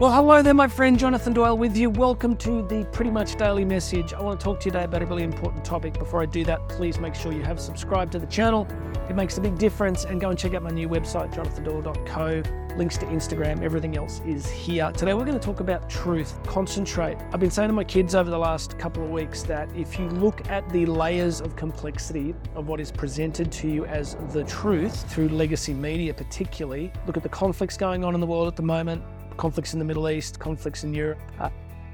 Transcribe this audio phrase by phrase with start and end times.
[0.00, 1.90] Well, hello there, my friend Jonathan Doyle with you.
[1.90, 4.12] Welcome to the Pretty Much Daily Message.
[4.14, 5.94] I want to talk to you today about a really important topic.
[5.94, 8.68] Before I do that, please make sure you have subscribed to the channel.
[9.10, 10.04] It makes a big difference.
[10.04, 12.76] And go and check out my new website, jonathandoyle.co.
[12.76, 14.92] Links to Instagram, everything else is here.
[14.92, 16.38] Today, we're going to talk about truth.
[16.44, 17.18] Concentrate.
[17.32, 20.08] I've been saying to my kids over the last couple of weeks that if you
[20.10, 25.10] look at the layers of complexity of what is presented to you as the truth
[25.10, 28.62] through legacy media, particularly, look at the conflicts going on in the world at the
[28.62, 29.02] moment
[29.38, 31.48] conflicts in the Middle East, conflicts in Europe, uh,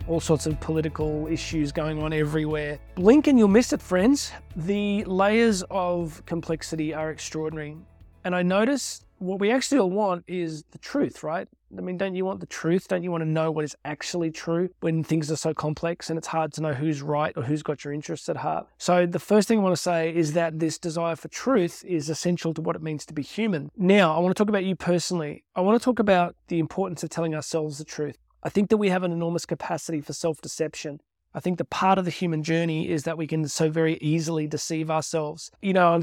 [0.09, 2.79] all sorts of political issues going on everywhere.
[2.97, 4.33] Blink and you'll miss it, friends.
[4.57, 7.77] The layers of complexity are extraordinary.
[8.25, 11.49] And I notice what we actually all want is the truth, right?
[11.77, 12.89] I mean, don't you want the truth?
[12.89, 16.19] Don't you want to know what is actually true when things are so complex and
[16.19, 18.67] it's hard to know who's right or who's got your interests at heart?
[18.79, 22.09] So, the first thing I want to say is that this desire for truth is
[22.09, 23.71] essential to what it means to be human.
[23.77, 25.45] Now, I want to talk about you personally.
[25.57, 28.19] I want to talk about the importance of telling ourselves the truth.
[28.43, 31.01] I think that we have an enormous capacity for self deception.
[31.37, 34.47] I think the part of the human journey is that we can so very easily
[34.47, 35.51] deceive ourselves.
[35.61, 36.01] You know,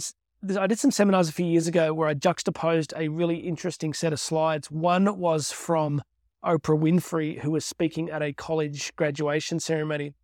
[0.57, 4.11] I did some seminars a few years ago where I juxtaposed a really interesting set
[4.11, 4.71] of slides.
[4.71, 6.01] One was from
[6.43, 10.15] Oprah Winfrey, who was speaking at a college graduation ceremony.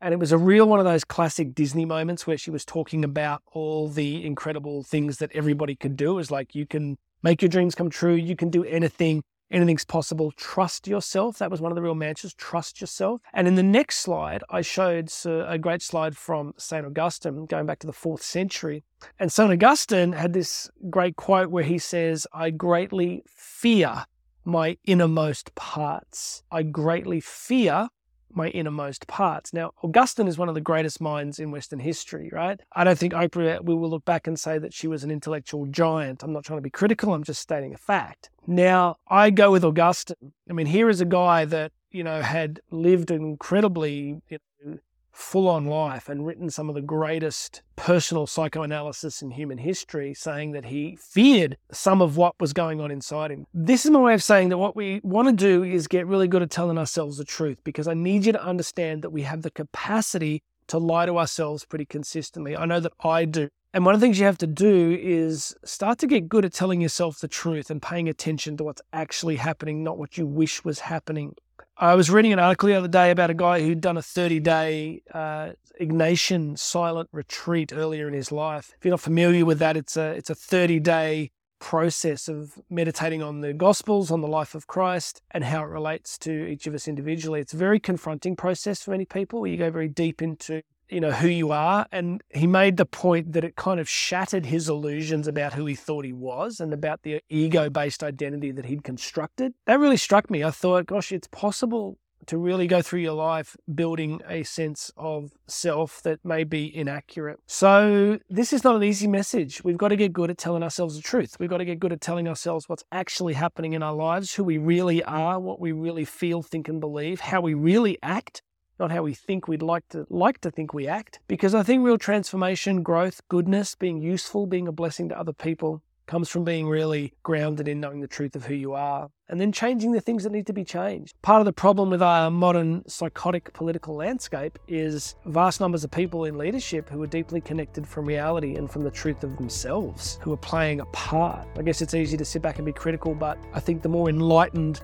[0.00, 3.04] And it was a real one of those classic Disney moments where she was talking
[3.04, 6.12] about all the incredible things that everybody could do.
[6.12, 9.84] It was like, you can make your dreams come true, you can do anything anything's
[9.84, 10.32] possible.
[10.32, 11.38] Trust yourself.
[11.38, 12.34] That was one of the real mantras.
[12.34, 13.20] Trust yourself.
[13.32, 16.84] And in the next slide, I showed a great slide from St.
[16.84, 18.84] Augustine, going back to the fourth century.
[19.18, 19.50] And St.
[19.50, 24.04] Augustine had this great quote where he says, I greatly fear
[24.44, 26.42] my innermost parts.
[26.50, 27.88] I greatly fear
[28.32, 29.52] my innermost parts.
[29.52, 32.60] Now, Augustine is one of the greatest minds in Western history, right?
[32.72, 35.66] I don't think Oprah, we will look back and say that she was an intellectual
[35.66, 36.22] giant.
[36.22, 38.30] I'm not trying to be critical, I'm just stating a fact.
[38.46, 40.32] Now, I go with Augustine.
[40.48, 44.78] I mean, here is a guy that, you know, had lived incredibly you know,
[45.16, 50.52] full on life and written some of the greatest personal psychoanalysis in human history, saying
[50.52, 53.46] that he feared some of what was going on inside him.
[53.54, 56.28] This is my way of saying that what we want to do is get really
[56.28, 59.42] good at telling ourselves the truth because I need you to understand that we have
[59.42, 62.56] the capacity to lie to ourselves pretty consistently.
[62.56, 63.48] I know that I do.
[63.72, 66.52] And one of the things you have to do is start to get good at
[66.52, 70.64] telling yourself the truth and paying attention to what's actually happening, not what you wish
[70.64, 71.34] was happening.
[71.78, 74.40] I was reading an article the other day about a guy who'd done a 30
[74.40, 78.72] day uh, Ignatian silent retreat earlier in his life.
[78.78, 83.22] If you're not familiar with that, it's a, it's a 30 day process of meditating
[83.22, 86.72] on the Gospels, on the life of Christ, and how it relates to each of
[86.72, 87.40] us individually.
[87.40, 91.00] It's a very confronting process for many people where you go very deep into you
[91.00, 94.68] know who you are and he made the point that it kind of shattered his
[94.68, 98.84] illusions about who he thought he was and about the ego based identity that he'd
[98.84, 103.14] constructed that really struck me i thought gosh it's possible to really go through your
[103.14, 107.38] life building a sense of self that may be inaccurate.
[107.46, 109.62] So, this is not an easy message.
[109.62, 111.36] We've got to get good at telling ourselves the truth.
[111.38, 114.44] We've got to get good at telling ourselves what's actually happening in our lives, who
[114.44, 118.42] we really are, what we really feel, think, and believe, how we really act
[118.78, 121.84] not how we think we'd like to like to think we act because i think
[121.84, 126.68] real transformation growth goodness being useful being a blessing to other people comes from being
[126.68, 130.22] really grounded in knowing the truth of who you are and then changing the things
[130.22, 131.14] that need to be changed.
[131.22, 136.24] Part of the problem with our modern psychotic political landscape is vast numbers of people
[136.24, 140.32] in leadership who are deeply connected from reality and from the truth of themselves, who
[140.32, 141.48] are playing a part.
[141.58, 144.08] I guess it's easy to sit back and be critical, but I think the more
[144.08, 144.80] enlightened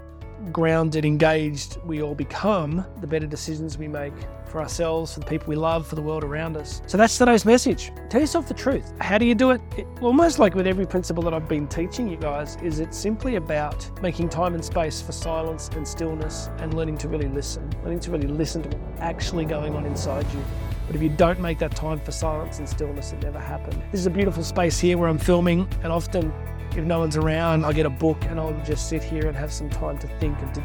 [0.50, 4.14] grounded, engaged we all become, the better decisions we make
[4.46, 6.82] for ourselves, for the people we love, for the world around us.
[6.86, 7.90] So that's today's message.
[8.10, 8.92] Tell yourself the truth.
[9.00, 9.60] How do you do it?
[9.76, 9.86] it?
[10.02, 13.88] Almost like with every principle that I've been teaching you guys, is it simply about
[14.02, 18.10] making time and space for silence and stillness and learning to really listen, learning to
[18.10, 20.44] really listen to what's actually going on inside you.
[20.86, 23.82] But if you don't make that time for silence and stillness, it never happened.
[23.90, 26.32] This is a beautiful space here where I'm filming, and often
[26.76, 29.52] if no one's around, I'll get a book and I'll just sit here and have
[29.52, 30.62] some time to think and to,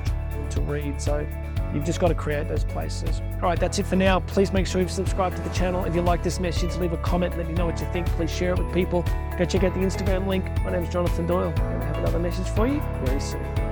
[0.51, 1.01] to read.
[1.01, 1.27] So
[1.73, 3.21] you've just got to create those places.
[3.35, 4.19] All right, that's it for now.
[4.21, 5.83] Please make sure you've subscribed to the channel.
[5.85, 8.07] If you like this message, leave a comment, let me know what you think.
[8.07, 9.03] Please share it with people.
[9.37, 10.45] Go check out the Instagram link.
[10.63, 13.66] My name is Jonathan Doyle, and I have another message for you very soon.